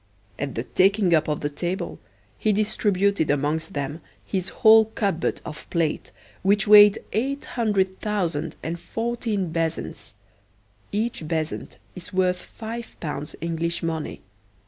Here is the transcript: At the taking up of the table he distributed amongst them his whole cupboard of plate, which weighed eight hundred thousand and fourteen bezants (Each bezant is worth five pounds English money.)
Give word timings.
At 0.39 0.55
the 0.55 0.63
taking 0.63 1.13
up 1.13 1.27
of 1.27 1.41
the 1.41 1.49
table 1.51 1.99
he 2.39 2.51
distributed 2.53 3.29
amongst 3.29 3.73
them 3.75 4.01
his 4.25 4.49
whole 4.49 4.85
cupboard 4.85 5.41
of 5.45 5.69
plate, 5.69 6.09
which 6.41 6.67
weighed 6.67 6.97
eight 7.13 7.45
hundred 7.45 7.99
thousand 7.99 8.55
and 8.63 8.79
fourteen 8.79 9.51
bezants 9.51 10.15
(Each 10.91 11.21
bezant 11.27 11.77
is 11.93 12.11
worth 12.11 12.41
five 12.41 12.95
pounds 12.99 13.35
English 13.41 13.83
money.) 13.83 14.21